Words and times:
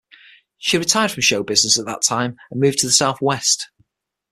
She 0.57 0.79
retired 0.79 1.11
from 1.11 1.21
show 1.21 1.43
business 1.43 1.77
at 1.77 1.85
that 1.85 2.01
time 2.01 2.35
and 2.49 2.59
moved 2.59 2.79
to 2.79 2.87
the 2.87 2.91
Southwest. 2.91 3.69